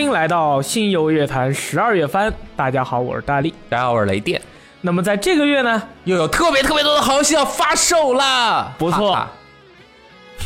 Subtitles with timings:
[0.00, 2.32] 欢迎来到新游乐坛十二月番。
[2.56, 3.52] 大家好，我是大力。
[3.68, 4.40] 大家好，我是雷电。
[4.80, 9.28] 那么在这个月呢，又有特别特别多的好游戏要发售了，不错。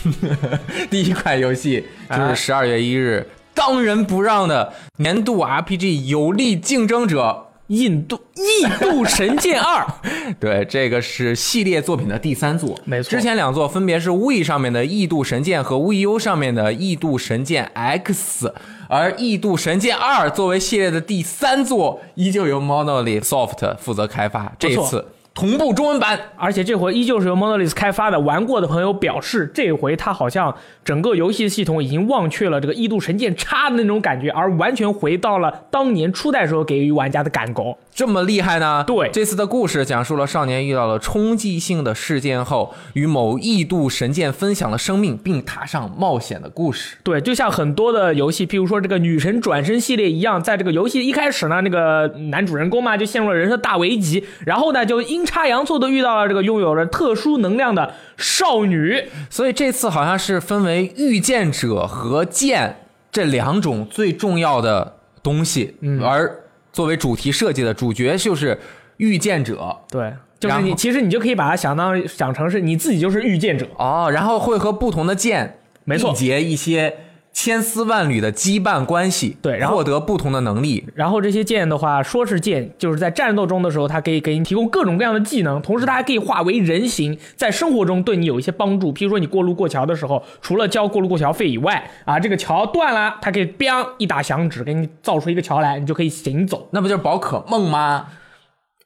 [0.90, 7.50] 第一款游戏就是十二月一日当仁不让的年度 RPG 有力竞争者。
[7.68, 9.86] 印度异度神剑二，
[10.38, 13.08] 对，这个是系列作品的第三作，没错。
[13.08, 18.52] 之前两作分别是 We 上面的异度神剑和 w i U 上面的异度神剑 X，
[18.88, 25.06] 而异度神剑二作为系列的第三作，依旧由 Monolith Soft 负责开发，这次。
[25.34, 28.20] 同步中文版，而且这回依旧是由 Monolith 开发的。
[28.20, 37.76] 玩过的朋友表示，这回他好像整个游戏系统已经忘却了这个《异度神剑叉》的那种感觉，而完全回到了当年初代时候给予玩家的感觉。
[37.92, 38.84] 这么厉害呢？
[38.86, 46.96] 对，这次的故事讲述了少年遇到了冲击性的事件后，与某异度神剑分享了生命，并踏上冒险的故事。
[47.02, 59.02] 对，就像很多的游戏，譬如说这个女神转身系列一样，在这个游戏一开始呢，那个男主人公嘛就陷入了人生大危机，然后呢就阴差阳错的遇到了这个拥有着特殊能量的少女。
[59.30, 62.76] 所以这次好像是分为遇见者和剑
[63.10, 66.40] 这两种最重要的东西，嗯，而。
[66.74, 68.58] 作为主题设计的主角就是
[68.96, 70.74] 遇见者，对，就是你。
[70.74, 76.92] 其实你就可以把它想当想成是你自己就是遇见者哦，然后会和不同的剑没错结一些。
[77.34, 80.86] 千丝万缕的羁绊关系，对，然后获得不同的能力。
[80.94, 88.94] 然后这些剑的话，说是剑，就是在战斗中的时候，它可以给你提供各种各样的技能，同时它还可以化为人形，在生活中对你有一些帮助。
[88.94, 96.68] 譬如说你过路过桥的时候，除了交过路过桥费以外，啊，这个桥断了，它可以 biang 一打响指，给你造出一个桥来，你就可以行走。
[96.72, 98.06] 那不就是宝可梦吗？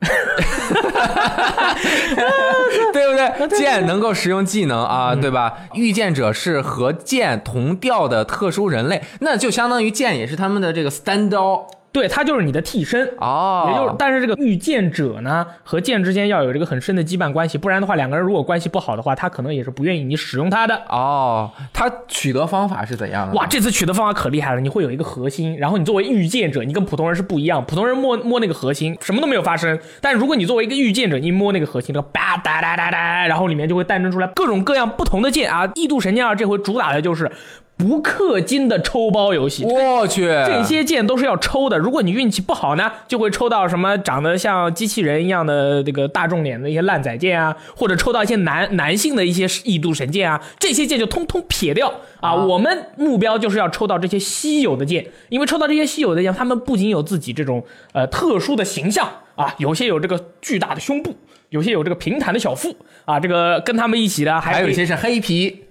[3.57, 5.55] 剑能够使用技能啊，对吧？
[5.75, 21.51] 御剑者是和剑同调的特殊人类，那就相当于剑也是他们的这个 stand o 对，他就是你的替身哦，也就是，但是这个遇见者呢和剑之间要有这个很深的羁绊关系，不然的话，两个人如果关系不好的话，他可能也是不愿意你使用他的哦。
[21.73, 23.35] 他取得方法是怎样的？
[23.35, 24.61] 哇，这次取得方法可厉害了！
[24.61, 35.69] 你会有一个核心，然后你作为遇见者，你跟普通人是不一样，普通人摸摸那个核心什么都没有发生，但如果你作为一个遇见者，你摸那个核心，这个吧哒哒哒哒，然后里面就会诞生出来各种各样不同的剑啊！
[35.75, 37.33] 异度神剑二这回主打的就是。
[37.79, 41.79] 不氪金的抽包游戏，我去，这些剑都是要抽的。
[41.79, 52.35] 如果你运气不好呢，就会抽到什么长得像机器人一样的这个大众脸的一些烂仔剑啊，或者抽到一些男男性的一些异度神剑啊，这些剑就通通撇掉啊。
[52.35, 61.15] 我们目标就是要抽到这些稀有的剑，因为抽到这些稀有的剑，他们不仅有自己这种呃特殊的形象啊，有些有这个巨大的胸部，
[61.51, 62.75] 有些有这个平坦的小腹
[63.05, 65.65] 啊，这个跟他们一起的还有一些是黑皮。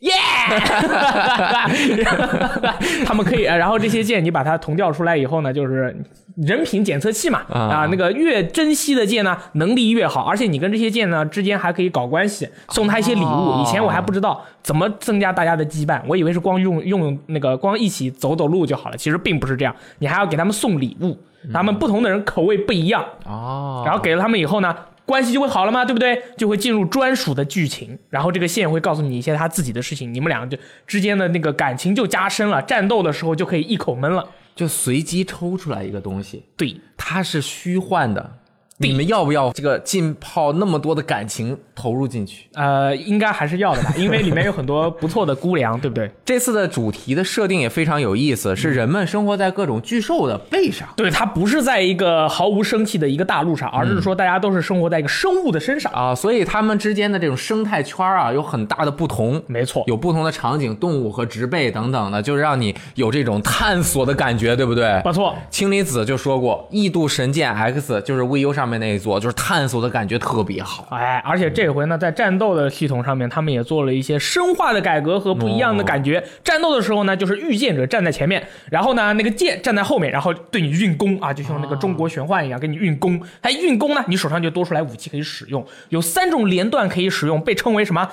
[0.00, 0.12] 耶！
[3.04, 5.96] 他们可以，然后这些剑你把它同调出来以后呢，就是
[6.36, 13.62] 人品检测器嘛啊，那个越珍惜的剑呢，能力越好，而且你跟这些剑呢之间还可以搞关系，送他一些礼物。
[13.62, 21.16] 以前我还不知道怎么增加大家的羁绊，我以为是光用用那个光一起走走路就好了，其实并不是这样，你还要给他们送礼物，
[21.52, 24.74] 他们不同的人口味不一样哦，然后给了他们以后呢。
[25.06, 25.84] 关系就会好了吗？
[25.84, 26.20] 对不对？
[26.36, 38.38] 就会进入专属的剧情，然后这个线会告诉你一些他自己的事情，你们两个就之间的那个感情就加深了，战斗的时候就可以一口闷了，就随机抽出来一个东西，对，它是虚幻的。
[38.78, 42.46] 你们要不要这个浸泡那么多的感情投入进去？
[42.54, 46.10] 呃，应该还是要的吧，因为里面有很多不错的姑娘， 对不对？
[46.24, 50.86] 这次的主题的设定也非常有意思，是人们生活在各种巨兽的背上。
[50.96, 59.42] 对，它不是在一个毫无生气的一个大陆上，而是说大家都是生活在一个生物的身上啊，所以他们之间的这种生态圈啊有很大的不同。
[59.46, 65.00] 没错，有不同的场景、动物和植被等等的，就让你有这种探索的感觉，对不对？
[65.02, 69.36] 不错，氢离子就说过，《异度神剑 X》就是 VU 上上面那一座，就是。
[69.46, 76.20] 探索的感觉特别好，哎，而且这回呢，在战斗的系统上面，他们也做了一些深化的改革和不一样的感觉。
[76.42, 83.22] 战斗的时候呢，就是御剑者站在前面，然后呢，那个剑站在后面，然后对你运功啊，就像那个中国玄幻一样，给你运功。
[83.40, 88.08] 还运功呢，你手上就多出来武器可以使用，有三种连段可以使用，被称为什么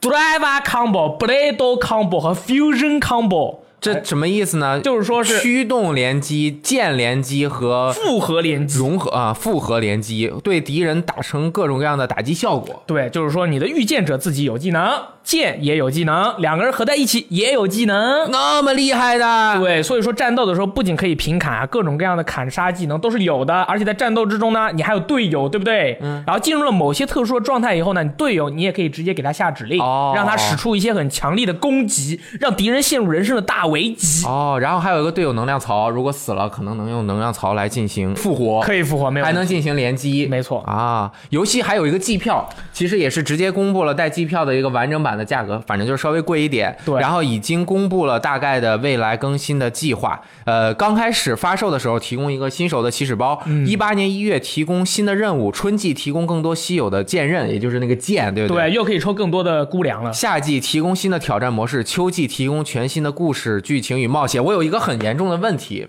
[0.00, 3.58] ？Driver Combo、Blade Combo 和 Fusion Combo。
[3.80, 4.80] 这什么意思呢？
[4.80, 12.82] 就是说是驱动连击、剑连击和复合连击融合啊，复合连击对敌人打成各种各样的打击效果。
[12.86, 14.90] 对，就是说你的御剑者自己有技能。
[15.28, 19.60] 剑也有技能，两个人合在一起也有技能，那么厉害的。
[19.60, 25.98] 对，所以说战斗的时候不仅可以平砍啊，各种各样的砍杀技能都是有的，而且在战斗之中呢，你还有队友，对不对？
[26.00, 26.24] 嗯。
[26.26, 29.76] 然后进入了某些特殊的状态以后呢，你队友你也可以直接给他下指令，
[30.14, 40.26] 让他使出一些很强力的攻击，让敌人陷入人生的大危机，哦，然后还有一个队友能量槽，如果死了，可能能用能量槽来进行复活，可以复活，没有还能进行联机。
[40.26, 46.74] 没错啊，游戏还有一个季票，其实也是直接公布了带季票的一个完整版的价格，反正就是稍微贵一点。
[46.86, 50.20] 对然后已经公布了大概的未来更新的计划。
[50.44, 60.12] 呃，刚开始发售的时候提供一个新手的起始包，嗯一八、年一月提供新的任务，春季提供更多稀有的剑刃，也就是那个剑，对不对，又可以抽更多的菇粮了。
[60.12, 64.42] 夏季提供新的挑战模式，秋季提供全新的故事剧情与冒险。
[64.42, 65.88] 我有一个很严重的问题，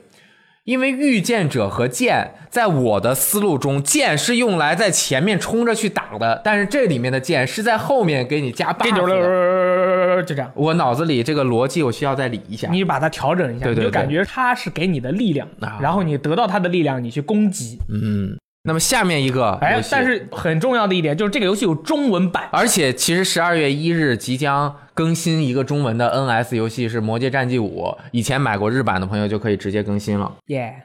[0.65, 10.23] 因为御剑者和剑，在我的思路中，剑是用来在前面冲着去打的，但是这里面的剑是在后面给你加 buff 就的。
[10.23, 12.69] 就这样，我脑子里这个逻辑我需要再理一下。
[12.69, 17.79] 你把它调整一下，对对对你就感觉它是给你的力量啊，然后你得到它的力量，你去攻击。
[17.89, 30.29] 嗯，那么下面一个哎但是很重要的一点就是这个游戏有中文版，而且其实十二月一日即将更新一个中文的 NS 游戏是《魔界战记五》，以前买过日版的朋友就可以直接更新了。
[30.47, 30.75] 耶、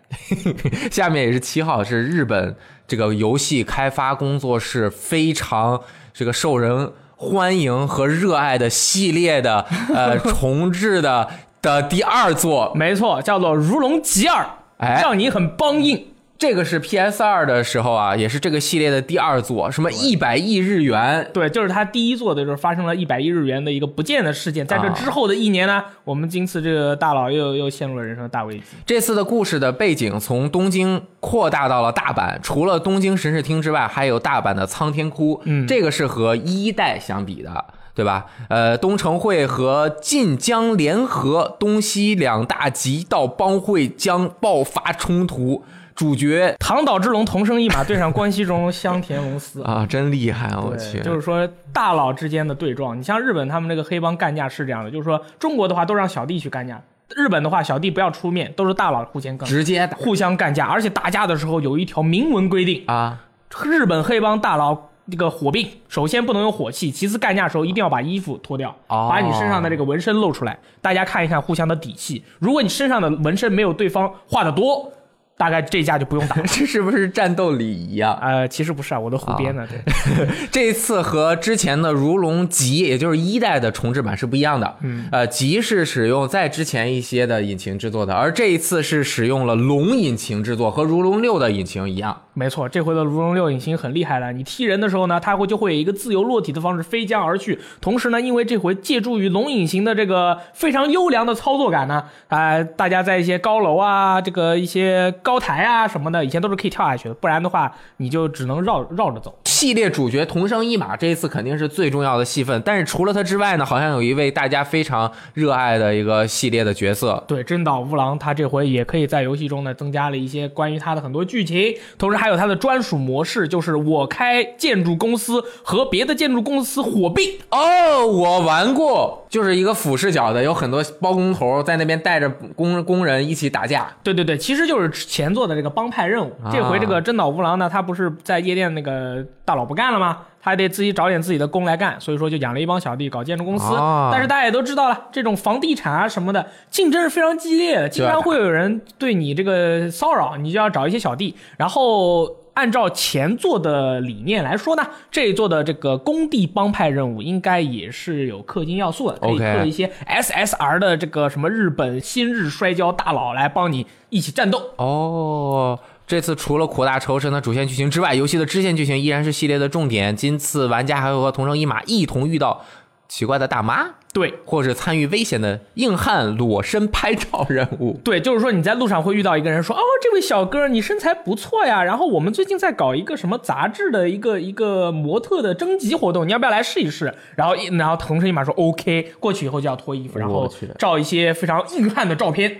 [0.90, 2.54] 下面也是七号，是日本
[2.86, 5.80] 这个游戏开发工作室非常
[6.12, 11.28] 这个受人欢迎和热爱的系列的 呃重置的
[11.60, 14.44] 的第二作，没错，叫做《如龙吉尔》，
[14.78, 15.00] 哎。
[15.02, 16.06] 让你很梆硬。
[16.36, 21.30] 这个是 PS 二的时候啊，也是这个系列的第二座，什么一百亿日元。
[21.32, 28.64] 对，就是他第一座的时候发生了一百亿日元的一个不见的事件，在这之后的一年呢，我们今次这个大佬又又陷入了人生的大危机。
[28.84, 35.40] 这次的故事的背景从东京扩大到了大阪，除了东京神视厅之外，还有大阪的苍天窟。
[35.44, 37.64] 嗯这个是和一代相比的。
[37.96, 38.26] 对吧？
[38.48, 45.62] 呃，东城会和晋江联合，东西两大极道帮会将爆发冲突，
[45.94, 49.62] 主角唐岛之龙同生一马对上关西中香田龙司。
[49.64, 50.60] 啊，真厉害啊！
[50.60, 52.98] 我去，，就是说大佬之间的对撞。
[52.98, 56.82] 你像日本他们这个黑帮干架是这样的，就是说中国的话都让小弟去干架，
[57.14, 63.20] 日本的话小弟不要出面，都是大佬互相干，直接打互相干架，而且打架的时候有一条明文规定，啊！
[63.64, 64.90] 日本黑帮大佬。
[65.10, 72.24] 这个火并，首先不能有火器，其次干架的时候一定要把衣服脱掉，哦把你身上的这个纹身露出来，大家看一看互相的底气。
[72.38, 74.90] 如果你身上的纹身没有对方画的多，
[75.36, 76.36] 大概这架就不用打。
[76.46, 78.18] 这是不是战斗礼仪啊？
[78.22, 79.66] 呃，其实不是啊，我都胡编的。
[79.66, 79.78] 对，
[80.50, 84.76] 这一次和之前的《如龙极》，也就是一代的重置版是不一样的。
[84.82, 92.22] 嗯，呃，极是使用在之前一些的引擎制作的，而这一次是使用了龙引擎制作，和《如龙六》的引擎一样。
[92.36, 94.32] 没错，这回的如龙六引擎很厉害了。
[94.32, 97.58] 你踢人的时候呢，它会就会以一个自由落体的方式飞将而去。
[97.80, 109.36] 同时呢，因为这回借助于龙引擎的这个非常优良的操作感呢，啊、大家在一些高楼啊、这个一些高台啊什么的，以前都是可以跳下去的，不然的话你就只能绕绕着走。
[109.44, 112.60] 系列主角同生一马，这一次肯定是最重要的戏份。
[112.62, 117.24] 但是除了他之外呢，好像有一位大家非常热爱的一个系列的角色。
[117.26, 127.32] 对，真岛吾郎他这回也可以在游戏中呢增加了一些关于他的很多剧情，同时还有他的专属模式，就是我开建筑公司和别的建筑公司火并。
[127.50, 133.90] 哦，我玩过，就是一个俯视角的，有很多包工头在那边带着工工人一起打架。
[134.02, 136.32] 对对对，其实就是前作的这个帮派任务。
[136.42, 140.22] 啊这回这个真岛无郎呢，他不是在夜店那个大佬不干了吗？
[140.42, 143.76] 他还得自己找点自己的工来干，所以说就养了一帮小弟搞建筑公司。
[143.76, 152.43] 啊但是大家也都知道了，这种房地产啊什么的竞争是非常激烈的，经常会有人对你这个骚扰，你就要找一些小弟，然后。
[152.54, 164.70] 按照前作的理念来说呢，这一座的这个工地帮派任务应该也是有氪金要素的，可以氪一些 SSR 的这个什么日本新日摔跤大佬来帮你一起战斗。
[164.76, 170.14] 哦，这次除了苦大仇深的主线剧情之外，游戏的支线剧情依然是系列的重点。
[170.14, 172.64] 今次玩家还会和同生一马一同遇到
[173.08, 178.00] 奇怪的大妈，对或者参与危险的硬汉裸身拍照任务。
[178.04, 187.12] 对，就是说你在路上会遇到一个人说，哦，这位小哥你身材不错呀，然后我们最近在搞一个什么杂志的一个一个模特的征集活动，你要不要来试一试？
[187.34, 192.58] 然后一然后同事立马说 OK，过去以后就要脱衣服，然后照一些非常硬汉的照片。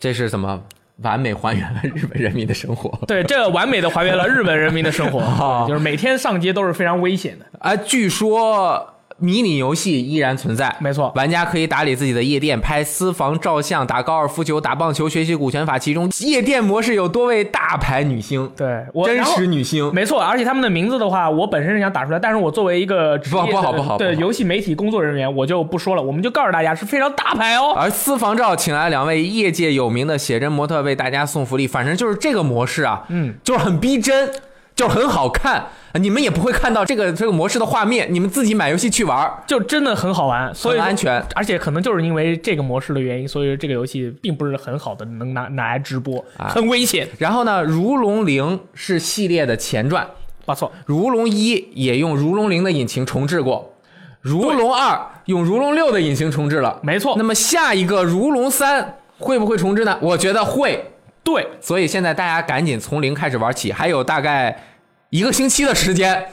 [0.00, 0.60] 这是怎么
[1.02, 2.90] 完美还原了日本人民的生活？
[3.06, 5.20] 对，这完美的还原了日本人民的生活，
[5.68, 7.46] 就是每天上街都是非常危险的。
[7.60, 15.78] 啊，据说迷你游戏依然存在，没错玩家可以打理自己的夜店，拍私房照相，打高尔夫球，打棒球，学习股权法。
[15.78, 19.90] 其中夜店模式有多位大牌女星，对我真实女星。
[19.94, 27.72] 没错，而且他们的名字的话，我本身是想打出来，但是我作为一个不不好不好对游戏媒体工作人员，我就不说了，我们就告诉大家是非常大牌哦。
[27.74, 34.30] 而私房照请来两位业界有名的写真模特为大家送福利，反正就是这个模式啊，嗯，就是很逼真。
[34.76, 41.24] 就很好看，你们也不会看到这个这个模式的画面，你们自己买游戏去玩，就真的很好玩，所以很安全。
[41.34, 47.08] 而且可能就是因为这个模式的原因，所以这个游戏并不是很好的能拿拿来直播，啊很危险。
[47.16, 50.06] 然后呢，如龙零是系列的前传，
[50.44, 53.72] 不错，如龙一也用如龙零的引擎重置过，
[54.20, 56.78] 如龙二用如龙六的引擎重置了。
[56.82, 59.98] 没错那，么下一个如龙三会不会重置呢？
[60.02, 60.92] 我觉得会。
[61.26, 64.56] 对，所以现在大家赶紧从零开始玩起，还有大概
[65.10, 66.24] 一个星期的时间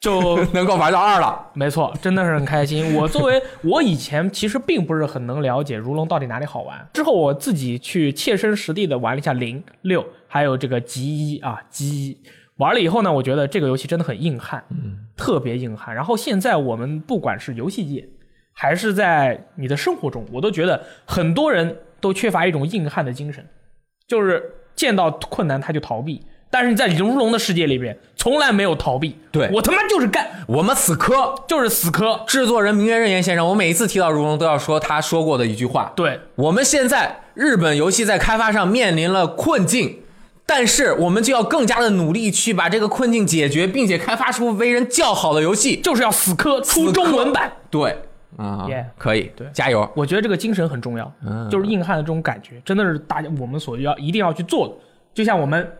[0.00, 1.50] 就 能够玩到二了。
[1.52, 2.94] 没错，真的是很开心。
[2.94, 12.18] 我作为我以前其实并不是很能了解如龙到底哪里好玩，之后我自己去切身实地的玩了一下零六，还有这个极一啊极一，
[12.56, 15.94] 玩了以后呢，我觉得这个游戏真的很硬汉，嗯，特别硬汉。
[15.94, 18.08] 然后现在我们不管是游戏界，
[18.54, 23.46] 还是在你的生活中，我都觉得很多人都缺乏一种硬汉的精神，
[24.06, 26.22] 就是见到困难他就逃避。
[26.50, 29.18] 但是你在如龙的世界里边，从来没有逃避。
[29.32, 31.34] 对我他妈就是干，我们死磕。
[31.48, 32.20] 就是死磕。
[32.28, 39.98] 制作人明月任彦先生，我每一次提到如龙都要说他说过的一句话：对，我们现在日本游戏在开发上面临了困境，
[40.46, 45.80] 但是我们就要更加的努力去把这个困境解决，并且开发出为人较好的游戏。
[45.80, 47.54] 就是要死磕出中文版。
[47.68, 47.98] 对，
[48.36, 49.88] 啊、Yeah 可以，对加油。
[49.94, 54.74] 我觉得这个精神很重要，嗯就是硬汉的这种感觉，真的是大家我们所要一定要去做的。
[55.12, 55.72] 就像我们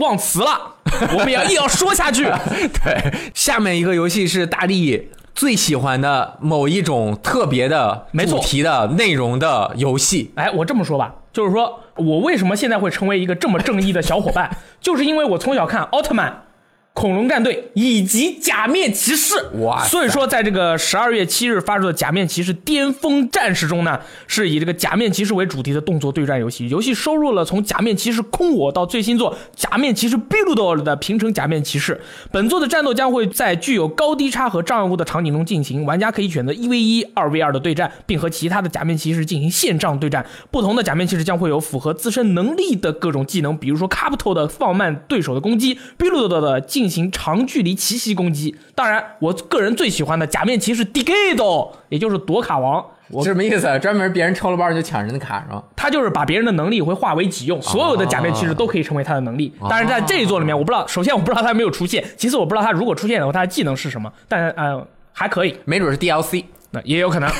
[0.00, 0.74] 忘词了，
[1.12, 2.24] 我们也要硬要说下去。
[2.24, 10.32] 对，下面一个游戏是大力最喜欢的某一种特别的没错主题的内容的游戏。
[10.36, 16.42] 哎，我这么说吧，就是说我为什么现在会成为一个这么正义的小伙伴，就是因为我从小看奥特曼。
[16.96, 26.66] 恐龙战队以及假面骑士，哇所以说在这个十二月七日发售的《假面骑士巅峰战士》中呢，是以这个假面骑士为主题的动作对战游戏。
[26.70, 32.00] 游戏收录了从假面骑士空我到最新作《假面骑士 Build》的平成假面骑士。
[32.32, 40.24] 本作的战斗将会在具有高低差和障碍物的场景中进行，玩家可以选择一 v 一、二 v 二的对战，并和其他的假面骑士进行线上对战。
[40.50, 48.56] 不同的假面骑士将会有符合自身能力的各种技能，比如说卡布托的放慢对手的攻击，Build 的进行长距离奇袭攻击。
[48.74, 52.84] 当然，我个人最喜欢的假面骑士 Decade，也就是躲卡王。
[53.08, 53.78] 我什么意思？
[53.78, 55.62] 专门别人抽了包就抢人的卡是吧？
[55.76, 59.52] 他就是把别人的能力会化为己用，所有的假面骑士都可以成为他的能力。
[59.70, 66.44] 但是，在这一座里面，我不知道，首先我不知道他没有出现，其次我不知道他如果出现的话，他的技能是什么，但呃还可以，没准是 DLC。
[66.70, 67.30] 那也有可能。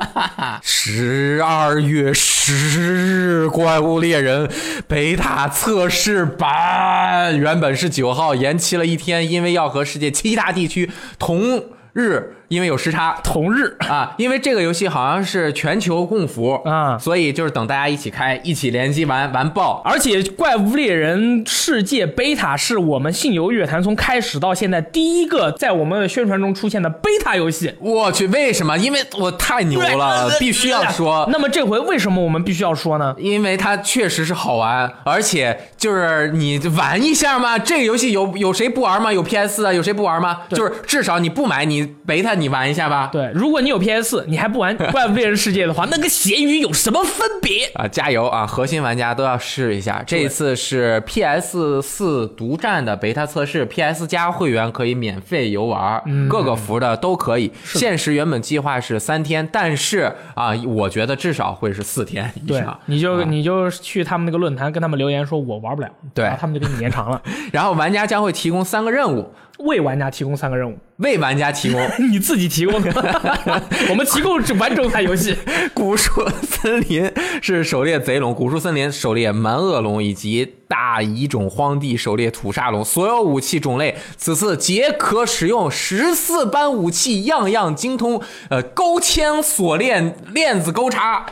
[0.62, 4.46] 十二月十日，《怪物猎人》
[4.88, 13.18] 北塔测试版原本是九号，延期了一天，因为要和世界其他地区同日，因为有时差。
[13.24, 19.80] 同日， 啊，因为这个游戏好像是全球共服啊所以就是等大家一起开，一起联机玩玩爆。
[19.84, 27.74] 而且《怪物猎人世界》贝塔是我们信游乐坛从开始到现在第一个在我们的宣传中出现的贝塔游戏。
[27.80, 28.76] 我去，为什么？
[28.76, 31.28] 因为我太牛了，必须要说。
[31.32, 33.14] 那么这回为什么我们必须要说呢？
[33.18, 37.58] 因为它确实是好玩，而且就是你玩一下嘛。
[37.58, 39.12] 这个游戏有有谁不玩吗？
[39.12, 40.40] 有 PS 啊，有谁不玩吗？
[40.50, 43.08] 就是至少你不买，你贝塔你玩一下吧。
[43.12, 47.70] 对，如果你有 PS，你还不玩《怪物猎人世界》的话，那跟咸鱼有什么分别？
[47.74, 48.46] 啊，加油啊！
[48.46, 50.02] 核心玩家都要试一下。
[50.06, 57.52] 这一次是 PS 四独占的贝塔测试，PS 加会员可以免费游玩，各个服的都可以。
[57.64, 67.22] 限时原本计划是三天，但是啊，我觉得至少会是四天以对上。，你就、啊你就去他们那个论坛跟他们留言说，我玩不了，对然后他们就给你延长了，
[67.52, 69.32] 然后玩家将会提供三个任务，
[69.64, 72.90] 为玩家提供三个任务，为玩家提供 你自己提供的，
[73.90, 75.36] 我们提供是完整版游戏。
[75.74, 88.22] 古树森林是狩猎贼龙，古树森林狩猎蛮恶龙以及大蚁种荒地狩猎土沙龙，所有武器种类此次皆可使用十四般武器，样样精通。
[88.48, 91.26] 呃，钩枪、锁链、链子钩叉，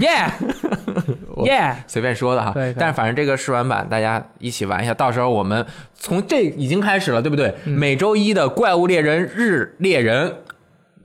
[0.00, 0.32] 耶
[1.46, 2.74] 耶，随便说的哈可以可以。
[2.78, 5.64] 但反正这个试玩版大家一起玩一下，到时候我们
[5.94, 7.54] 从这已经开始了，对不对？
[7.64, 10.34] 嗯每周一的怪物猎人日猎人。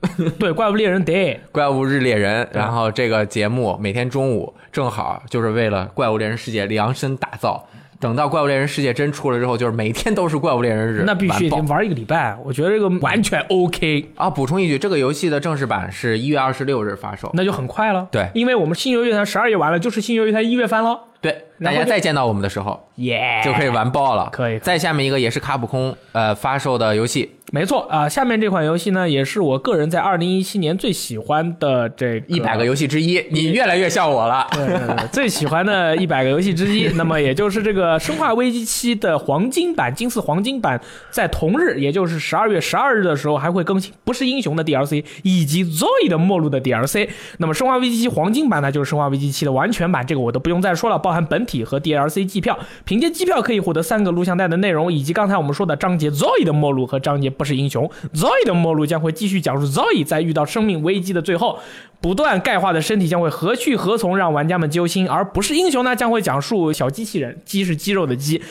[0.38, 7.66] 对，怪物猎人 Day，怪物日猎人，然后这个节目每天中午正好就是为了怪物猎人世界量身打造。
[8.04, 14.28] 等到怪物猎人世界真出了之后，就是每天都是怪物猎人日，那必须得玩一个礼拜，我觉得这个完全 OK，啊！
[14.28, 17.30] 补充一句，这个游戏的正式版是一月二十六日发售。
[17.32, 18.06] 那就很快了。
[18.12, 21.00] 对因为我们新游乐园十二月完了，就是新游乐园一月翻了。
[21.22, 24.28] 对，大家再见到我们的时候耶就可以玩爆了。
[24.32, 34.46] 可以再下面一个也是卡普空呃发售的游戏，没错啊、下面这款游戏呢，也是我个人在二零一七年最喜欢的这个一百个游戏之一，你越来越像我了。
[34.52, 40.80] 对对对 最喜欢的一百个游戏之一， 那么也就是这个《生化危机七》的黄金版、金丝黄金版，
[41.10, 47.08] 在同日，也就是十二月十二日的时候，还会更新不是英雄的 DLC 以及 Zoe 的末路的 DLC。
[47.38, 52.58] 那么《生化危机七》黄金版呢，就是《生化危机七》的完全版，这个我都不用再说了，包含本体和 DLC 机票。
[52.84, 61.58] 凭借机票可以获得三个录像带的内容，以及刚才我们说的章节 Zoe 的末路和章节不是英雄 Zoe 的末路将会继续讲述 Zoe 在遇到生命危机的最后，
[62.00, 65.06] 不断钙化的身体将会何去何从，让玩家们揪心。
[65.06, 68.42] 而不是英雄呢，将会讲述小机器人，鸡是肌肉的鸡。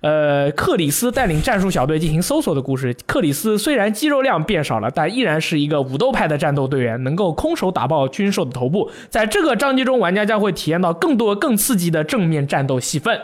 [0.00, 2.94] 呃，克里斯带领战术小队进行搜索的故事。
[3.06, 8.90] 克里斯虽然肌肉量变少了，但依然是一个武斗派的战斗队员，能够空手打爆军兽的头部。
[9.08, 13.20] 在这个章节中，玩家将会体验到更多更刺激的正面战斗戏份。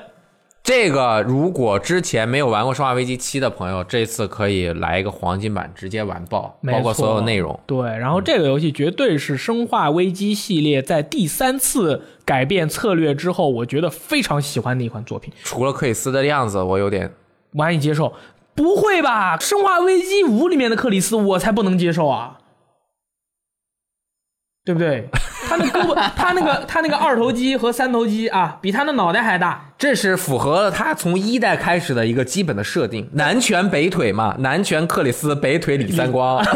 [0.65, 7.61] 这个如果之前没有玩过《生化危机七》的朋友，这次可以来一个黄金版，直接玩爆，包括所有内容。
[7.67, 15.31] 对，然后这个游戏绝对是《生化危机》系列在第三次改变策略之后，我觉得非常喜欢的一款作品。
[15.43, 17.13] 除了克里斯的样子，我有点
[17.51, 18.15] 难以接受。
[18.55, 19.37] 不会吧？
[19.41, 22.39] 《生化危机五》里面的克里斯，我才不能接受啊！
[24.65, 25.09] 对不对？
[25.47, 29.63] 他那胳膊，他那个，他那个二头肌和三头肌啊，比他的脑袋还大。
[29.77, 36.43] 这是符合了他从一代开始的一个基本的设定，南拳北腿嘛，南拳克里斯，北腿李三光，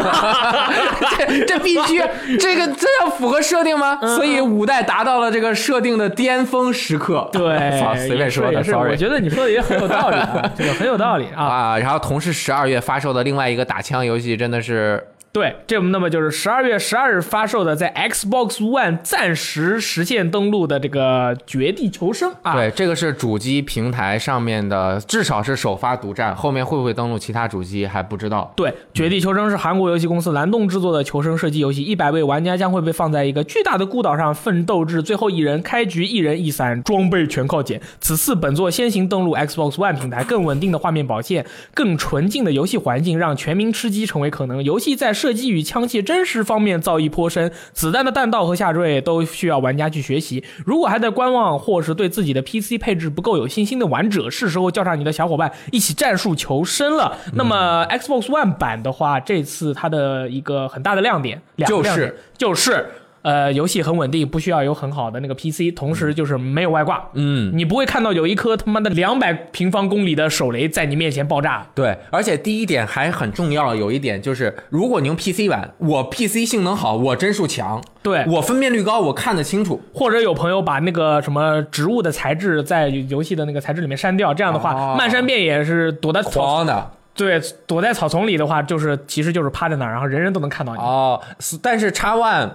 [1.19, 2.01] 这这必须，
[2.39, 3.99] 这个这要符合设定吗？
[4.17, 7.29] 所以五代达到了这个设定的巅峰时刻。
[7.31, 8.71] 对，好，随便说的是。
[8.71, 8.97] ，sorry 我。
[8.97, 11.45] 觉得你说的也很有道理啊，这个很有道理啊。
[11.77, 22.55] 啊，然后同是十二月发售的另外一个打枪游戏，真的是对，这那么就是十二月十二日发售的，在 Xbox One 暂时实现登录的这个《绝地求生》啊。
[22.55, 28.53] 对，这个是主机平台上面的，至少是首发独占，后面会不会登陆其他主机还不知道。
[28.57, 37.81] 对，《绝地求生》是韩国游戏公司蓝洞制作的求生射击游戏，一百位玩家将会被放在一个巨大的孤岛上奋斗至最后一人，开局一人一伞，装备全靠捡。
[38.01, 44.65] 此次本作先行登陆 Xbox One 平台，更稳定的画面表现，更纯净的游戏环境，让全民吃鸡成为可能。
[44.65, 50.45] 游戏在射击与枪械真实方面造诣颇深，子弹的弹道和下坠都需要玩家去学习。
[50.65, 57.19] 如果还在观望或是对自己的 PC 配置不够有信心的玩者，是时候叫上你的小伙伴一起战术求生了。
[57.35, 62.87] 那么 Xbox One 版的话，这次它的一个很大的亮点，两个就是就是。
[63.23, 71.67] 呃，游戏很稳定，不需要有很好的那个 PC，同时就是没有外挂，嗯，你不会看到有一颗他妈的两百平方公里的手雷在你面前爆炸。
[71.75, 79.81] 对，而且第一点还很重要，有一点就是，如果你用 PC 玩，我 PC 性能好，我帧数强，对我分辨率高，我看得清楚。
[79.93, 90.81] 或者有朋友把那个什么植物的材质在游戏的那个材质里面删掉，这样的话，哦漫山遍野是躲在草狂的对躲在草丛里的话，就是其实就是趴在那儿，然后人人都能看到你。
[90.81, 91.21] 哦，
[91.61, 92.51] 但是叉 One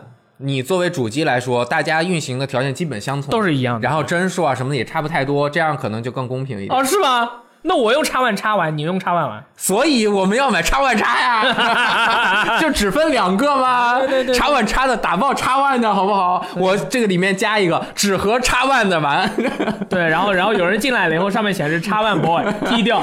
[0.46, 3.88] 你作为主机来说，大家运行的条件基本相同，都是一样的。
[3.88, 6.78] 然后帧数啊什么的也差不太多，这样可能就更公平一点。
[6.78, 7.30] 哦，是吗？
[7.64, 9.44] 那我用叉 One 叉完，你用叉 One 玩。
[9.56, 14.00] 所以我们要买叉 One 叉呀， 就只分两个吗？
[14.00, 16.46] 对对对叉 One 叉的打爆叉 One 的好不好？
[16.56, 19.30] 我这个里面加一个只和叉 One 的玩。
[19.90, 23.02] 对，然后然后有人进来了以后，上面显示叉 One Boy 踢掉，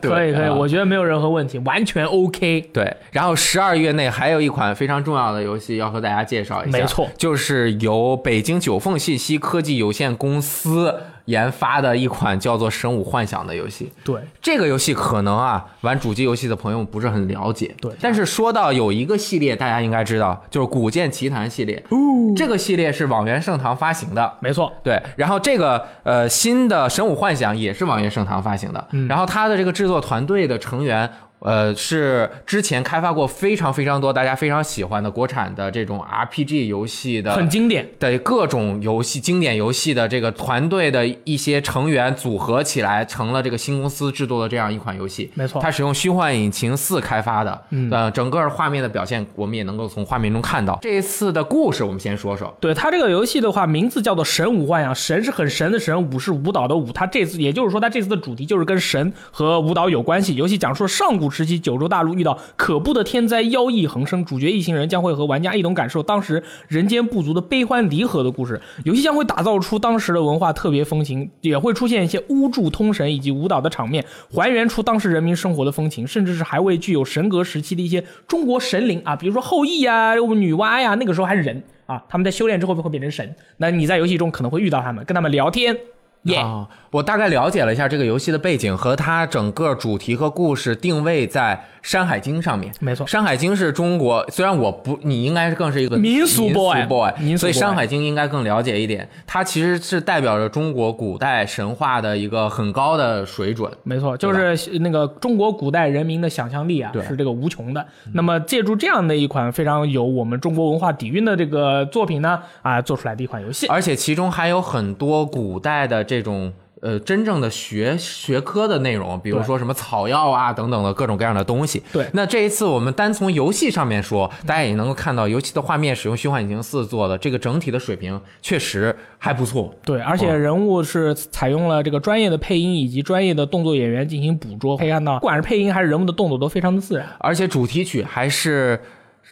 [0.00, 2.70] 可以可以，啊我觉得没有任何问题，完全 OK。
[2.72, 13.92] 对，然后十二月内还有一款非常重要的游戏要和大家介绍一下，没错就是由北京九凤信息科技有限公司研发的一款叫做《神武幻想》的游戏。
[14.04, 17.74] 对，这个游戏可能啊，玩主机游戏的朋友不是很了解。
[17.80, 21.82] 对但是说到有一个系列，大家应该知道，就是《古剑奇谭》系列。
[21.90, 21.98] 哦
[22.34, 24.32] 这个系列是网元盛唐发行的。
[24.40, 31.10] 没错，对，然后这个呃新的《神武幻想》也是网元盛唐发行的，嗯然后它的这个制作团队的成员。
[31.44, 37.88] 呃，是之前开发过非常非常多大家非常喜欢的国产的这种 RPG 游戏的很经典。
[37.98, 45.30] 的各种游戏经典游戏的这个团队的一些成员组合起来，成了这个新公司制作的这样一款游戏。
[45.34, 50.78] 没错它使用虚幻引擎四开发的，嗯，呃，整个画面的表现我们也能够从画面中看到。
[50.82, 56.90] 这一次的故事我们先说说，对它这个游戏的话，名字叫做《神武幻想》，神是很神的神，武是舞蹈的舞。
[56.92, 60.34] 它这次也就是说，它这次的主题就是跟神和舞蹈有关系。
[60.34, 68.60] 游戏讲述了上古时期九州大陆遇到可怖的天灾，妖异横生，主角一行人将会和玩家一同感受当时人间部族的悲欢离合的故事。
[68.84, 81.62] 游戏将会打造出当时的文化特别风情，也会出现一些巫祝通神以及舞蹈的场面，还原出当时人民生活的风情，甚至是还未具有神格时期的一些中国神灵啊，比如说后羿呀、女娲呀，那个时候还是人。
[81.86, 85.76] 啊，他们在修炼之后会变成神，那你在游戏中可能会遇到他们，跟他们聊天，
[86.24, 92.72] 耶、啊，我大概了解了一下这个游戏的背景和它整个主题和故事定位在《山海经》上面。
[92.80, 99.08] 没错《山海经》是中国，虽然我不，你应该是更是一个民俗 boy，民俗 boy，所以《山海经》应该更了解一点。
[99.26, 103.70] 它其实是代表着中国古代神话的一个很高的水准。
[103.82, 107.84] 没错，就是那个中国古代人民的想象力啊，是这个无穷的。
[108.14, 113.66] 那么借助这样的一款非常有我们中国文化底蕴的这个作品呢，啊，做出来的一款游戏。
[113.66, 121.80] 而且其中还有很多古代的这种呃真正的学学科的内容，比如说什么草药啊等等的各种各样的东西。
[121.92, 129.72] 对那这一次我们单从游戏上面说，大家也能够看到游戏的画面使用虚幻引擎四做的，这个整体的水平确实还不错。
[129.84, 137.06] 对，而且人物是采用了这个专业的配音以及专业的动作演员进行捕捉，可以看到，不管是配音还是人物的动作都非常的自然。
[137.20, 138.80] 而且主题曲还是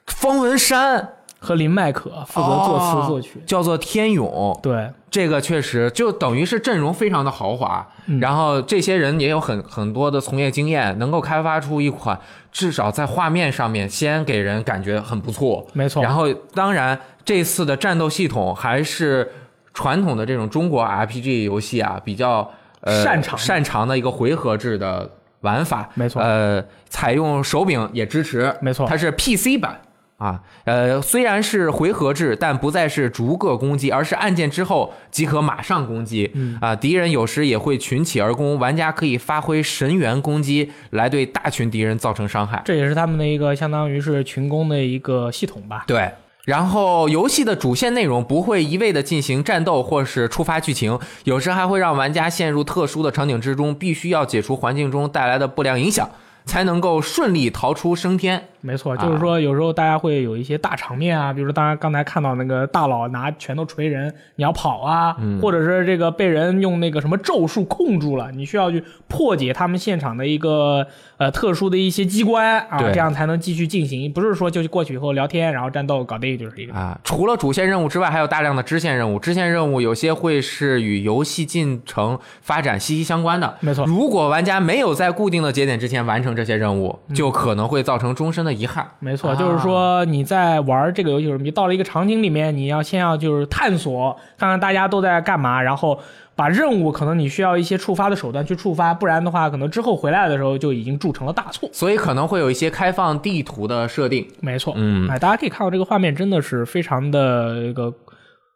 [0.06, 1.08] 方文山
[1.40, 3.38] 和林麦可负责作词作曲。
[3.40, 4.28] 哦叫做《天勇》。
[4.60, 8.20] 对，这个确实就等于是阵容非常的豪华，嗯。
[8.20, 12.16] 然后这些人也有很很多的从业经验，能够开发出一款
[12.52, 16.02] 至少在画面上面先给人感觉很不错，没错。
[16.02, 19.28] 然后当然这次的战斗系统还是
[19.72, 22.48] 传统的这种中国 RPG 游戏啊比较
[22.82, 26.20] 呃擅长擅长的一个回合制的玩法，没错。
[26.20, 28.86] 呃，采用手柄也支持，没错。
[28.86, 29.80] 它是 PC 版。
[30.20, 36.30] 啊，呃，虽然是回合制，但不再是逐个攻击，而是按键之后即可马上攻击。
[36.34, 42.60] 嗯啊，敌人有时也会群起而攻，玩家可以发挥神元攻击来对大群敌人造成伤害。
[42.66, 45.84] 这也是他们的一个相当于是群攻的一个系统吧。
[45.86, 46.10] 对。
[46.46, 56.10] 然后，游戏的主线内容不会一味的进行战斗或是触发剧情，有时还会让玩家陷入特殊的场景之中，必须要解除环境中带来的不良影响，
[56.46, 58.48] 才能够顺利逃出升天。
[58.60, 76.74] 没错，就是说有时候大家会有一些大场面啊，比如说大家刚才看到那个大佬拿拳头锤人，你要跑啊，或者是这个被人用那个什么咒术控住了，你需要去破解他们现场的一个呃特殊的一些机关啊，对这样才能继续进行，不是说就过去以后聊天然后战斗搞定就是一个。
[76.74, 79.18] 啊，除了主线任务之外，还有大量的支线任务。
[79.18, 83.56] 支线任务有些会是与游戏进程发展息息相关的。
[83.60, 88.88] 没错如果玩家没有在固定的节点之前完成这些任务，就可能会造成终身的遗憾。
[88.98, 95.98] 没错，啊就是说你在玩这个游戏的时候，你到了一个场景里面，你要先要就是探索，看看大家都在干嘛，然后
[96.34, 101.68] 把任务可能你需要一些触发的手段去触发，不然的话，可能之后回来的时候就已经铸成了大错。
[101.72, 104.26] 所以可能会有一些开放地图的设定。
[104.40, 107.92] 没错，嗯哎，大家可以看到这个画面真的是非常的一个，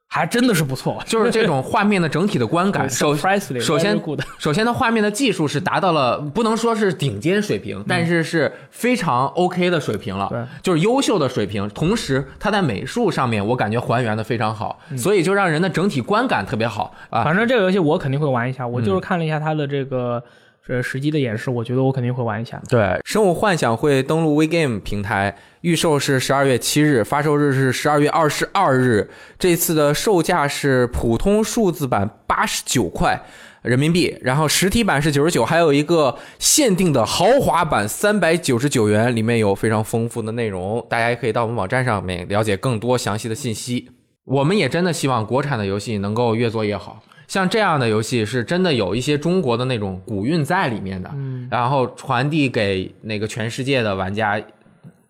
[0.09, 2.88] 还真的是不错， 就是这种画面的整体的观感。
[2.90, 4.01] 首 surprisingly 首先
[4.38, 11.69] 首先，它画面的技术是达到了不能说是顶尖水平，但是是非常 OK 的水平了，对就是优秀的水平。
[11.71, 17.25] 同时，它在美术上面我感觉还原的非常好，所以就让人的整体观感特别好啊。
[17.25, 20.23] 反正这个游戏我肯定会玩一下，我嗯就是看了一下它的这个
[20.66, 22.59] 这实际的演示，我觉得我肯定会玩一下。
[22.70, 29.11] 对，《生物幻想》会登陆 WeGame 平台，预售是十二月七日，发售日是十二月二十二日。
[29.38, 33.22] 这次的售价是普通数字版八十九块
[33.61, 43.90] 人民币，然后实体版是九十九，还有一个限定的豪华版三百九十九元，里面有非常丰富的内容，大家也可以到我们网站上面了解更多详细的信息。
[44.24, 47.03] 我们也真的希望国产的游戏能够越做越好。
[47.27, 54.41] 像这样的游戏是真的有一些中国的那种古韵在里面的，嗯，然后传递给那个全世界的玩家，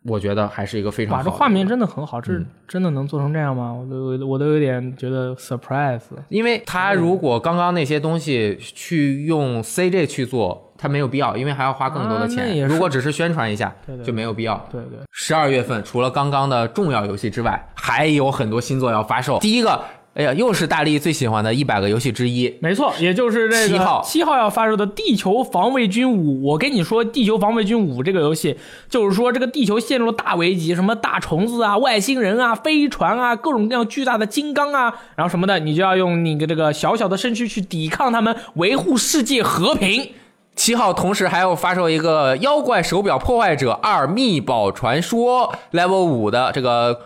[0.04, 3.72] 我觉得还是一个非常哇，好的这画面真的很好，这嗯真的能做成这样吗？
[3.72, 6.00] 我都我都有点觉得 surprise。
[6.28, 12.66] 因为他如果刚刚那些东西去用 CG 去做，他没有必要，因为还要花更多的钱。
[12.66, 13.74] 如果只是宣传一下，
[14.04, 14.62] 就没有必要。
[14.70, 19.38] 对对，十二月份除了刚刚的重要游戏之外，还有很多新作要发售。
[19.38, 19.82] 第一个，
[20.14, 26.38] 哎呀，又是大力最喜欢的一百个游戏之一，没错，也就是这个七号七号要发售的《地球防卫军五》。
[26.42, 28.56] 我跟你说，《地球防卫军五》这个游戏，
[28.88, 40.10] 就是说这个地球陷入了大危机，什么大虫子啊、外星人啊、飞船啊、各种各样巨大的金刚啊，然后什么的，你就要用你的这个小小的身躯去抵抗他们，维护世界和平。
[40.54, 47.00] 七号同时还要发售一个《妖怪手表破坏者二密宝传说》Level 五的这个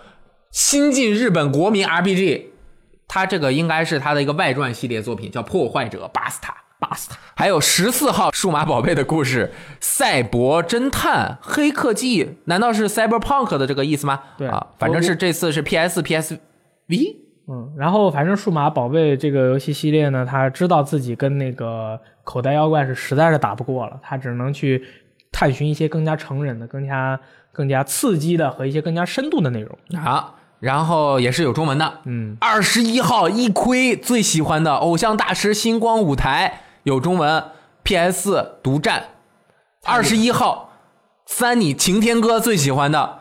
[0.50, 2.42] 新晋日本国民 RPG，
[3.08, 6.52] 它这个应该是他的一个外传系列作品，叫《破坏者巴斯塔》。
[6.80, 14.20] 巴斯塔，还有十四号数码宝贝的故事，《赛博侦探黑客技》，难道是 Cyberpunk 的这个意思吗？
[14.36, 17.16] 对啊，反正是这次是 PS、PSV。
[17.48, 24.84] 嗯，然后反正数码宝贝这个游戏系列呢，他知道自己跟那个口袋妖怪是实在是打不过了，他只能去
[25.32, 27.18] 探寻一些更加成人的、更加
[27.50, 29.76] 更加刺激的和一些更加深度的内容。
[30.00, 32.00] 啊，然后也是有中文的。
[32.04, 37.44] 嗯，二十一号一窥最喜欢的偶像大师星光舞台有中文
[37.82, 39.08] ，PS 独占。
[39.84, 40.72] 二十一号，
[41.26, 43.20] 三你晴天哥最喜欢的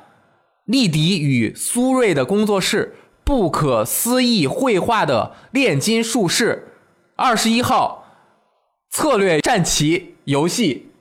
[0.65, 6.73] 丽迪与苏瑞的工作室不可思议绘画的炼金术士。
[7.15, 8.05] 二十一号，
[8.89, 10.91] 策略战棋游戏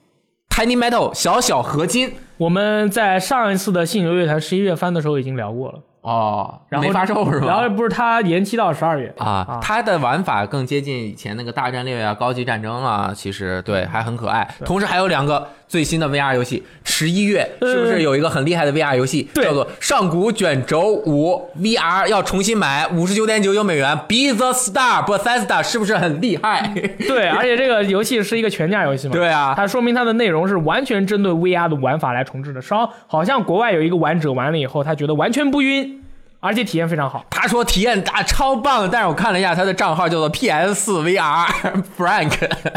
[0.49, 2.15] Tiny Metal 小小合金。
[2.39, 7.47] 我们在上一次的信游乐坛十一月番的时候已经聊过了，哦，然后没发售是吧？
[7.49, 14.49] 然后不是它延期到十二月啊，它的玩法更接近以前那个大战略啊、高级战争啊，其实对还很可爱。
[14.65, 22.05] 同时还有两个最新的 VR 游戏，十一月是不是有一个很厉害的 VR 游戏，对叫做《上古卷轴五 VR》？
[22.09, 23.97] 要重新买五十九点九九美元。
[24.09, 26.73] Be the Star Bethesda 是不是很厉害？
[27.09, 32.63] 对， 而且这个游戏是一个全价游戏嘛，对啊它说明它的内容是完全针对 VR 的玩法来重置的。
[32.63, 36.01] 稍好像国外有一个玩者玩了以后，他觉得完全不晕，
[36.47, 37.25] 而且体验非常好。
[37.31, 41.47] 他说体验大超棒，但是我看了一下他的账号叫做 PS VR
[41.99, 42.33] Frank。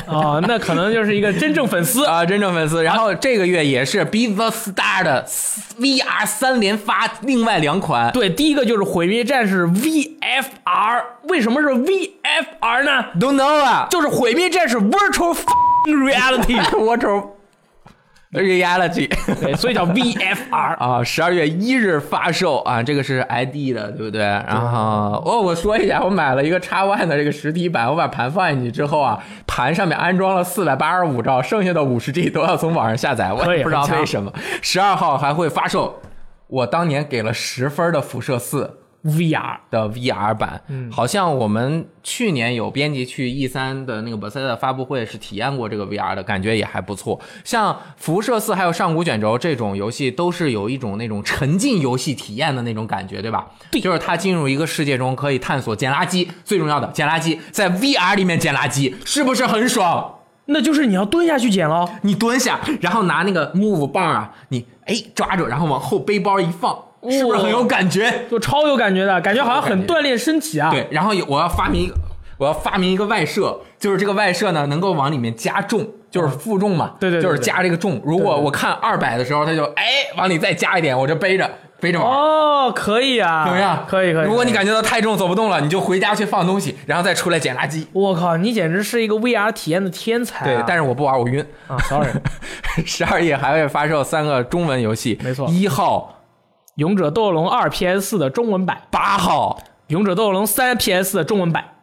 [0.07, 2.05] 哦，那可能就是一个真正粉丝。
[2.09, 2.83] 啊，真正粉丝。
[2.83, 5.25] 然后这个月也是 Be the Star 的
[5.79, 10.43] VR 三连发，另外两款对，第一个就是《毁灭战士 VFR》，
[11.23, 15.99] 为什么是 VFR 呢？Don't know 啊就是《毁灭战士 Virtual F***ing
[18.31, 19.07] Reality》，
[19.41, 20.75] 对，所以叫 VFR。
[20.77, 24.21] 啊，十二月一日发售啊，这个是 ID 的，对不对？
[24.21, 34.31] 然后哦，我说一下，我买了一个 X One 的这个实体版，我把盘放进去之后啊，盘上面安装了四百八十五兆，剩下的五十 G 都要从网上下载，我也不知道为什么。
[34.61, 35.99] 十二号还会发售，
[36.45, 38.77] 我当年给了十分的辐射四。
[39.05, 47.19] VR 的 VR 版，嗯，好像我们去年有编辑去 E 三的那个 Bethesda 发布会是体验过这个 VR 的，感觉也还不错。
[47.45, 53.47] 像辐射四还有上古卷轴这种游戏，都是有一种那种沉浸游戏体验的那种感觉，对吧？
[53.71, 60.15] 对就是它进入一个世界中可以探索捡垃圾，最重要的捡垃圾，在 VR 里面捡垃圾，是不是很爽？
[60.51, 61.87] 那就是你要蹲下去捡喽。
[62.01, 66.75] 你蹲下，然后拿那个 move 棒啊，你哎抓住，然后往后背包一放，
[67.09, 68.25] 是不是很有感觉？
[68.29, 70.69] 就超有感觉的，感觉好像很锻炼身体啊。
[70.71, 71.93] 对，然后有我要发明一个，
[72.37, 78.01] 我要发明一个外设，就是这个外设呢能够往里面加重，就是负重嘛，对对就是加这个重。
[78.03, 79.83] 如果我看二百的时候，它就哎
[80.17, 82.09] 往里再加一点，我就背着背着玩。
[82.09, 83.85] 哦，可以啊，怎么样？
[83.87, 84.25] 可以可以。
[84.25, 87.85] 如果你感觉到太重走不动了，你就回家去放东西，然后再出来捡垃圾。
[87.93, 90.45] 我靠，你简直是一个 VR 体验的天才、啊。
[90.45, 91.45] 对，但是我不玩，我晕。
[91.67, 92.09] 啊，sorry，
[92.85, 96.15] 十二月还会发售三个中文游戏，没错一号、
[96.79, 101.75] 《勇者斗龙二》PS 四的中文版，八号，《勇者斗龙三》PS 的中文版。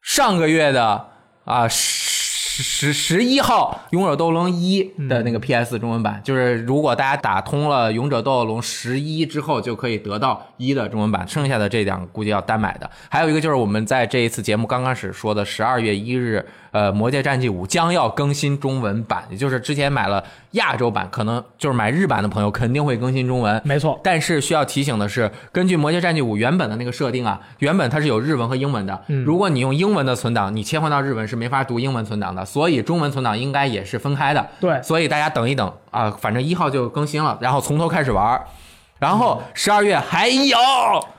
[0.00, 1.10] 上个月的
[1.44, 1.68] 啊
[2.54, 12.90] 十十十一号《勇者斗龙一》的那个 PS 中文版，就是如果大家打通了《勇者斗龙十一》之后，就可以得到一的中文版，剩下的这两个估计要单买的。
[13.08, 23.58] 还有一个就是我们在这一次节目刚开始说的十二月一日，呃，《魔界战记五》将要更新中文版，也就是之前买了亚洲版，可能就是买日版的朋友肯定会更新中文。
[23.64, 29.02] 没错，但是需要提醒的是，根据《魔界战记五》原本的那个设定啊，原本它是有日文和英文的。
[29.24, 34.46] 如果你用英文的存档，你切换到日文是没法读英文存档的，所以中文存档应该也是分开的。
[34.60, 38.40] 对所以大家等一等啊，反正一号就更新了，然后从头开始玩。
[38.98, 40.56] 然后十二月还有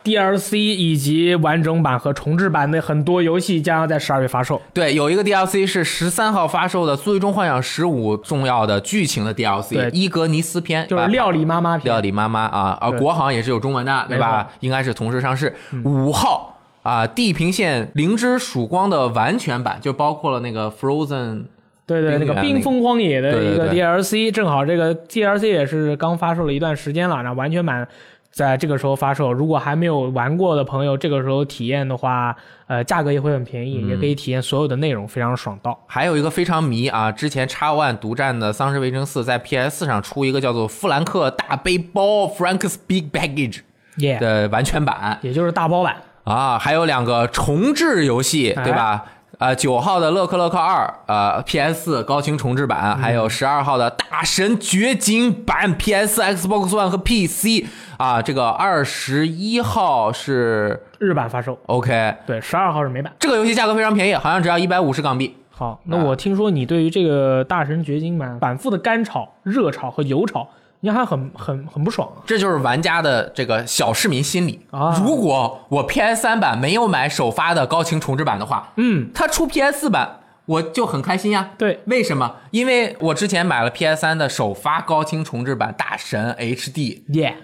[0.05, 4.61] DLC 以及完整版和重置版的很多游戏将要在十二月发售。
[4.73, 14.47] 对，有一个 DLC 是十三号发售的《最终幻想十五》重要的剧情的 DLC，伊格尼斯篇，就是料理妈妈篇，料理妈妈啊，啊，国行也是有中文的，对吧？
[14.61, 15.53] 应该是同时上市。
[15.83, 16.52] 五号
[16.83, 21.45] 啊，《地平线：灵之曙光》的完全版，就包括了那个 Frozen，
[21.87, 27.87] 对对，那个冰封荒野的一个对对对 DLC，正好这个 DLC 也是刚发售了一段时间了，那完全版
[28.31, 29.31] 在这个时候发售。
[29.31, 32.35] 如果还没有玩过的朋友，这个时候体验的话，
[32.67, 35.79] 呃，价格也会很便宜，也可以体验所有的内容，非常爽到。
[35.87, 43.59] 还有一个非常迷啊，之前 X One 独占的《丧尸围城四》在 PS 上出一个叫做《富兰克大背包》（Frank's Big Baggage）
[43.97, 45.95] 耶、的完全版也就是大包版。
[46.23, 49.05] 啊，还有两个重置游戏，哎对吧？
[49.39, 57.65] 呃，九号的《乐克乐克二》呃 PS 高清重置嗯版，还有十二号的大神掘金版 PS、Xbox One 和 PC
[57.97, 63.11] 啊，这个二十一号是日版发售，OK，对，十二号是美版。
[63.19, 65.35] 这个游戏价格非常便宜，好像只要一百五十港币。
[65.49, 70.47] 好，那我听说你对于这个大神掘金版反复的干炒、热炒和油炒，
[70.85, 72.19] 你还很很很不爽啊？
[72.27, 74.59] 这就是玩家的这个小市民心理。
[74.69, 75.01] 啊。
[75.01, 81.51] 如果我 PS 三版没有买首发的高清重置版的话，嗯，它出 PS 四版我就很开心呀。
[81.57, 82.35] 对，为什么？
[82.51, 87.37] 因为我之前买了 PS 三的首发高清重置版大神 HD，耶、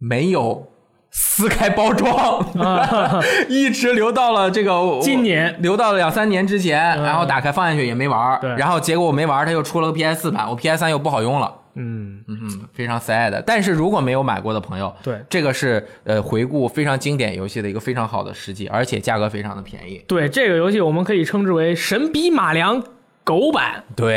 [0.00, 0.66] 没有
[1.12, 5.54] 撕开包装，啊， 一直留到了这个今年。
[5.62, 7.02] 留到了两三年之前，嗯。
[7.04, 8.40] 然后打开放下去也没玩儿。
[8.40, 8.50] 对。
[8.56, 11.54] 然后结果我没玩儿，它又出了个 PS 四版，我 PS 三又不好用了。
[11.78, 13.42] 嗯，嗯，非常 sad。
[13.46, 20.04] 但是如果没有买过的朋友，对这个是呃回顾非常经典游戏的一个非常好的时机，而且价格非常的便宜。
[20.06, 22.82] 对，这个游戏我们可以称之为神笔马良
[23.24, 24.16] 狗版，对，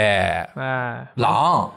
[0.55, 1.71] 哎，狼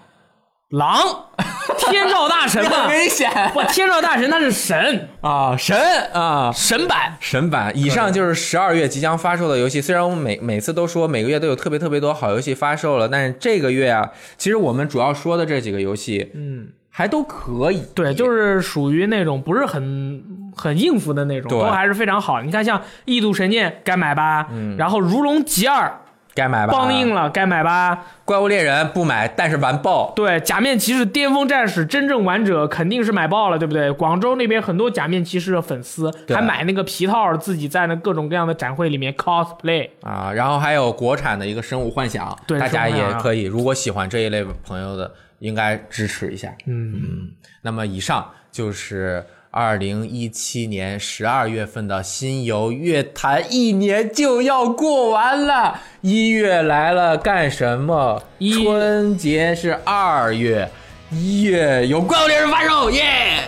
[0.70, 0.96] 狼，
[1.90, 3.30] 天照大神嘛， 危险。
[3.54, 5.76] 哇，天照大神那是神，啊，神
[6.12, 6.52] 啊！
[6.54, 9.80] 神版，神版，以上就是十二月即将发售的游戏。
[9.80, 17.82] 虽然我们每每次都说每个月都有特别特别多好游戏发售了，但是这个月啊，其实我们主要说的这几个游戏嗯，还都可以。
[17.94, 20.22] 对，就是属于那种不是很
[20.56, 22.40] 很应付的那种，都还是非常好。
[22.42, 24.76] 你看像《异度神剑》该买吧，嗯。
[24.76, 25.86] 然后《如龙集二》
[26.34, 26.72] 该买吧。
[26.72, 30.12] 帮硬了该买吧，怪物猎人不买，但是完爆。
[30.16, 33.92] 对，《假面骑士巅峰战士》真正玩者肯定是买爆了，对不对？
[33.92, 39.88] 广州那边很多假面骑士的粉丝对还买那个皮套，自己在那各种各样的展会里面 cosplay。
[40.02, 46.52] 啊，然后还有国产的一个生物幻想，对大家也可以，如果喜欢这一类朋友的，应该支持一下。
[46.66, 47.30] 嗯，
[47.62, 49.24] 那么以上就是
[49.56, 55.80] 二零一七年十二月份的新游乐坛，一年就要过完了。
[56.00, 58.20] 一月来了干什么？
[58.40, 60.68] 春节是二月，
[61.12, 63.04] 一月有怪物猎人发售，耶！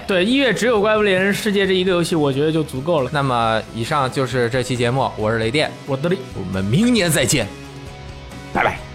[0.07, 3.11] 对，一月只有《怪物猎人世界》这一个游戏，我觉得就足够了。
[3.13, 6.19] 那么以上就是这期节目，我是雷电，我的力。
[6.39, 7.49] 我们明年再见，
[8.53, 8.86] 拜拜。